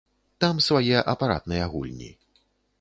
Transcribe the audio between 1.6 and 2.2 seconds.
гульні.